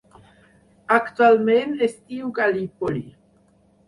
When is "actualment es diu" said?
0.95-2.31